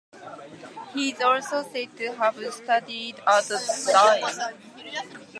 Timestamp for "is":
1.11-1.21